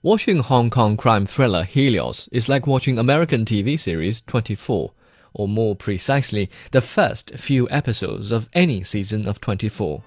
[0.00, 4.91] Watching Hong Kong crime thriller Helios is like watching American TV series 24,
[5.33, 10.01] or more precisely, the first few episodes of any season of 24.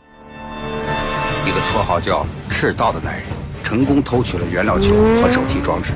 [1.46, 3.26] 一个绰号叫“赤道”的男人，
[3.62, 5.92] 成功偷取了原料球和手提装置。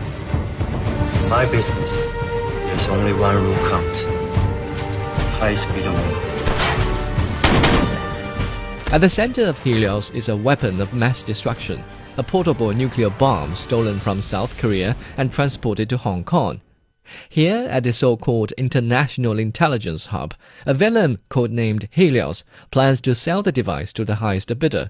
[1.29, 2.07] My business,
[2.65, 4.05] there's only one rule counts.
[5.41, 6.33] High speed wins.
[8.93, 11.79] At the center of Helios is a weapon of mass destruction
[12.18, 16.62] a portable nuclear bomb stolen from South Korea and transported to Hong Kong.
[17.28, 20.34] Here, at the so-called International Intelligence Hub,
[20.66, 24.90] a villain codenamed Helios plans to sell the device to the highest bidder.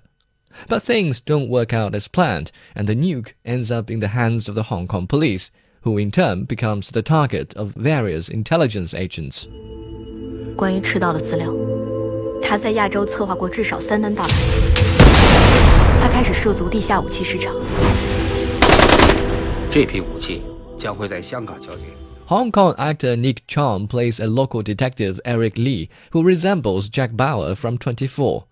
[0.69, 4.47] But things don't work out as planned, and the nuke ends up in the hands
[4.47, 5.49] of the Hong Kong police,
[5.81, 9.47] who in turn becomes the target of various intelligence agents.
[10.55, 11.51] 关于赤道的资料，
[12.43, 14.66] 他在亚洲策划过至少三单大牌。
[16.00, 17.54] 他开始涉足地下武器市场。
[19.70, 20.42] 这批武器
[20.76, 21.84] 将会在香港交接。
[22.28, 27.78] Hong Kong actor Nick Cheung plays a local detective Eric Lee, who resembles Jack Bauer from
[27.78, 28.44] 24.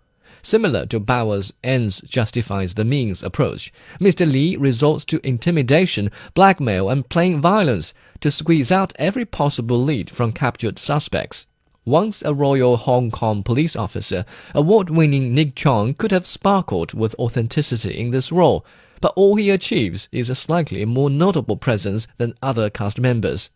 [0.43, 4.25] Similar to Bauer's ends justifies the means approach, Mr.
[4.25, 10.33] Lee resorts to intimidation, blackmail, and plain violence to squeeze out every possible lead from
[10.33, 11.47] captured suspects.
[11.87, 14.25] Once a Royal Hong Kong police officer,
[14.57, 18.67] award winning Nick Cheung could have sparkled with authenticity in this role,
[19.01, 23.51] but all he achieves is a slightly more notable presence than other cast members.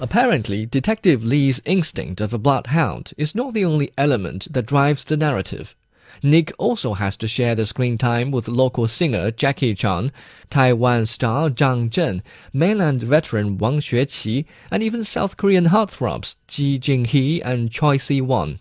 [0.00, 5.16] apparently Detective Lee's instinct of a bloodhound is not the only element that drives the
[5.16, 5.74] narrative.
[6.22, 10.10] Nick also has to share the screen time with local singer Jacky Cheung,
[10.50, 12.22] Taiwan star Zhang Zhen,
[12.52, 18.60] mainland veteran Wang Xueqi, and even South Korean heartthrobs Ji Jin-hee and Choi Si-won.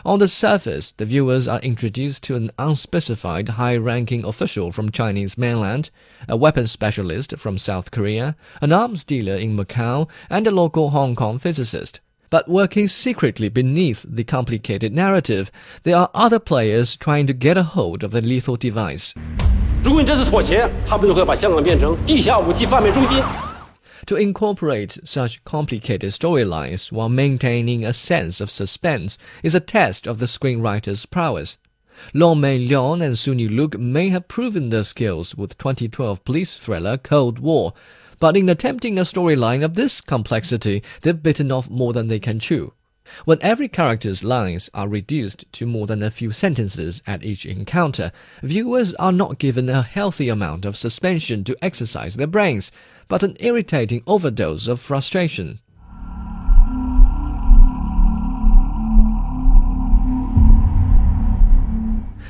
[0.05, 5.89] On the surface, the viewers are introduced to an unspecified high-ranking official from Chinese mainland,
[6.27, 11.15] a weapons specialist from South Korea, an arms dealer in Macau, and a local Hong
[11.15, 11.99] Kong physicist.
[12.29, 15.51] But working secretly beneath the complicated narrative,
[15.83, 19.13] there are other players trying to get a hold of the lethal device.
[24.05, 30.19] To incorporate such complicated storylines while maintaining a sense of suspense is a test of
[30.19, 31.57] the screenwriter's prowess.
[32.13, 37.39] Longman Leung and Sunny Luk may have proven their skills with 2012 police thriller Cold
[37.39, 37.73] War,
[38.19, 42.39] but in attempting a storyline of this complexity, they've bitten off more than they can
[42.39, 42.73] chew.
[43.25, 48.11] When every character's lines are reduced to more than a few sentences at each encounter,
[48.43, 52.71] viewers are not given a healthy amount of suspension to exercise their brains,
[53.07, 55.59] but an irritating overdose of frustration.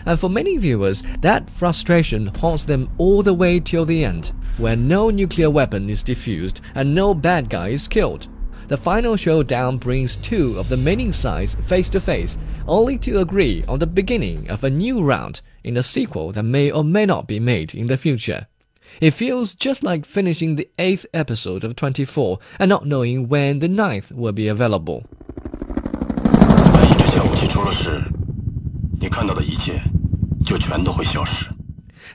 [0.05, 4.75] And for many viewers, that frustration haunts them all the way till the end, where
[4.75, 8.27] no nuclear weapon is defused and no bad guy is killed.
[8.69, 12.37] The final showdown brings two of the main sides face to face,
[12.67, 16.69] only to agree on the beginning of a new round in a sequel that may
[16.69, 18.45] or may not be made in the future.
[19.01, 23.67] It feels just like finishing the eighth episode of 24 and not knowing when the
[23.67, 25.03] ninth will be available.
[29.00, 29.80] 你看到的一切
[30.44, 31.46] 就全都会消失。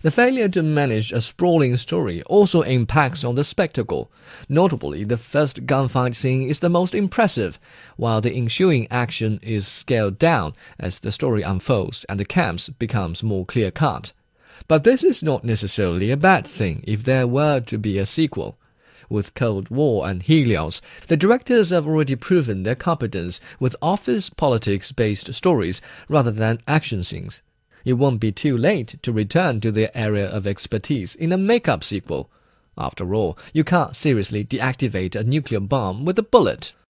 [0.01, 4.09] The failure to manage a sprawling story also impacts on the spectacle.
[4.47, 7.59] Notably, the first gunfight scene is the most impressive,
[7.97, 13.23] while the ensuing action is scaled down as the story unfolds and the camps becomes
[13.23, 14.13] more clear cut.
[14.69, 18.57] But this is not necessarily a bad thing if there were to be a sequel.
[19.08, 24.92] With Cold War and Helios, the directors have already proven their competence with office politics
[24.92, 27.40] based stories rather than action scenes.
[27.84, 31.82] It won't be too late to return to their area of expertise in a makeup
[31.82, 32.30] sequel.
[32.76, 36.74] After all, you can't seriously deactivate a nuclear bomb with a bullet.